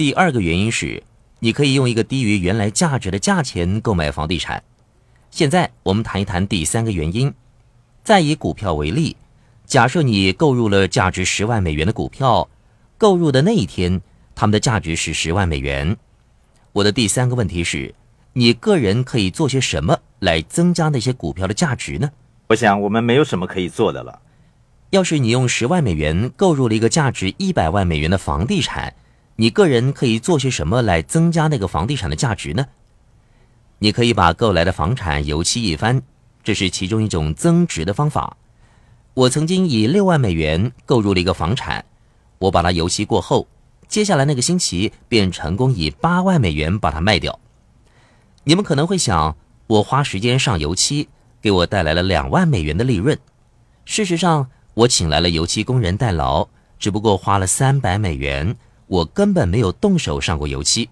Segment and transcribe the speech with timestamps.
[0.00, 1.02] 第二个原因是，
[1.40, 4.62] 你可以用一个低于原来价值的价钱购买房地产。
[5.30, 7.30] 现在我们谈一谈第三个原因。
[8.02, 9.14] 再以股票为例，
[9.66, 12.48] 假设你购入了价值十万美元的股票，
[12.96, 14.00] 购入的那一天，
[14.34, 15.94] 它们的价值是十万美元。
[16.72, 17.94] 我的第三个问题是，
[18.32, 22.10] 你个人可以做些什么来增加那些股票的价值呢？
[22.48, 24.22] 我想我们没有什么可以做的了。
[24.88, 28.94] 要是你用十万美元购入了一个价值一百万美元的房地产，
[29.40, 32.66] 你个人可以做些什么来增加那个房地产的价值呢？
[33.78, 36.02] 你可以把购来的房产油漆一番，
[36.44, 38.36] 这是其中一种增值的方法。
[39.14, 41.82] 我曾经以六万美元购入了一个房产，
[42.36, 43.48] 我把它油漆过后，
[43.88, 47.40] 接下来那个星期便成功以八万美元把它卖掉。
[48.44, 49.34] 你们可能会想，
[49.68, 51.08] 我花时间上油漆，
[51.40, 53.18] 给我带来了两万美元的利润。
[53.86, 56.46] 事实上，我请来了油漆工人代劳，
[56.78, 58.54] 只不过花了三百美元。
[58.90, 60.90] 我根本没有动手上过油漆。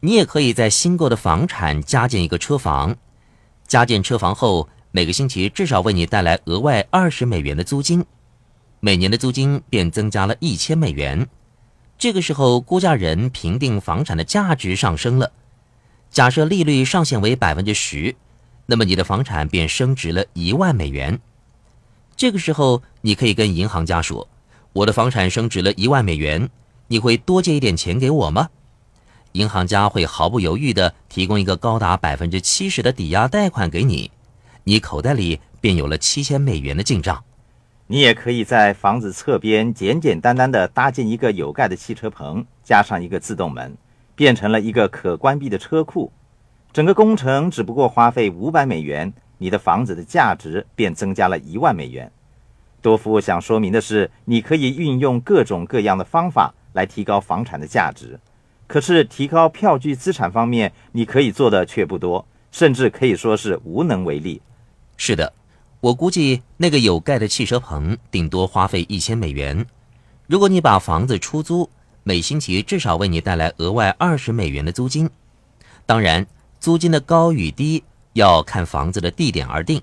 [0.00, 2.96] 你也可以在新购的房产加建一个车房，
[3.68, 8.04] 加建车房后，每个星期至少为你带来额外二十美元的租金，
[8.80, 11.28] 每年的租金便增加了一千美元。
[11.96, 15.30] 这个时候，估价人评定房产的价值上升了。
[16.10, 18.16] 假设利率上限为百分之十，
[18.66, 21.20] 那么你的房产便升值了一万美元。
[22.16, 24.28] 这个时候，你可以跟银行家说
[24.74, 26.50] ：“我的房产升值了一万美元，
[26.88, 28.50] 你会多借一点钱给我吗？”
[29.32, 34.10] 银行家会毫不犹豫地提供一个高达百分之七十的抵押贷款给你，
[34.62, 37.24] 你口袋里便有了七千美元的进账。
[37.86, 43.76] 你也可以在房子侧边简简单单地搭建一个有盖的汽车棚，加上一个自动门，
[44.14, 46.12] 变成了一个可关闭的车库。
[46.72, 49.12] 整个工程只不过花费五百美元。
[49.38, 52.10] 你的房子的价值便增加了一万美元。
[52.80, 58.20] 多夫想说明的是，你可以运用各种各样的方法来提高房产的价值，
[58.66, 64.42] 可是提高票据资产方面，你可以做的却不多，甚至可以说是无能为力。
[64.98, 65.32] 是的，
[65.80, 69.66] 我估计那个有盖的汽车棚顶多花费一千美元。
[70.26, 71.70] 如果你把房子出租，
[72.02, 75.08] 每星期至少为你带来额外二十美元的租金。
[75.86, 76.26] 当然，
[76.60, 77.82] 租金的高与低。
[78.14, 79.82] 要看房子的地点而定，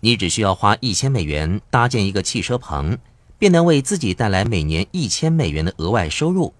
[0.00, 2.98] 你只需要花一千美元搭建一个汽车棚，
[3.42, 6.54] 便能为自己带来每年一千美元的额外收入。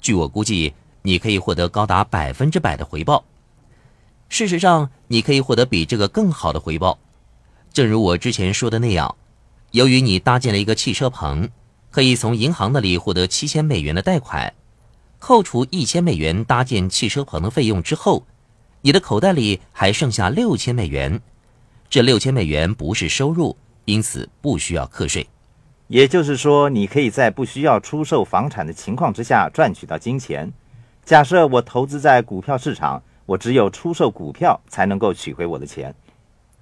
[0.00, 3.24] 据我估计，你可以获得高达百分之百的回报。
[4.28, 6.96] 事实上，你可以获得比这个更好的回报。
[7.72, 9.16] 正如我之前说的那样，
[9.72, 11.48] 由于你搭建了一个汽车棚，
[11.90, 14.54] 可以从银行那里获得七千美元的贷款，
[15.18, 18.24] 扣除一千美元搭建汽车棚的费用之后。
[18.82, 21.20] 你的口袋里还剩下六千美元，
[21.88, 25.26] 这六千美元不是收入，因此不需要课税。
[25.90, 30.52] 也就是说，你可以在不需要出售房产的情况之下赚取到金钱。
[31.04, 35.92] 假设我投资在股票市场，我只有出售股票才能够取回我的钱。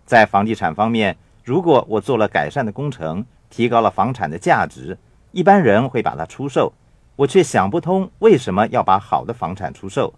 [0.06, 4.96] 在房地产方面，如果我做了改善的工程，提高了房产的价值，
[5.32, 6.72] 一般人会把它出售，
[7.14, 10.14] 我却想不通为什么要把好的房产出售。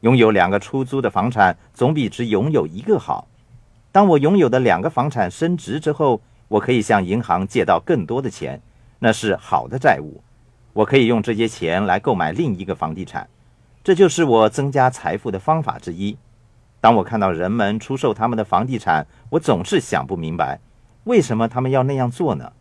[0.00, 3.28] 拥有两个出租的房产，总比只拥有一个好。
[3.92, 8.60] 当我拥有的两个房产升值之后，我可以向银行借到更多的钱，
[8.98, 10.20] 那是好的债务。
[10.72, 13.28] 我可以用这些钱来购买另一个房地产，
[13.84, 16.18] 这就是我增加财富的方法之一。
[16.80, 20.58] 当我看到人们出售他们的房地产，我总是想不明白，
[21.04, 22.52] 为什么他们要那样做呢？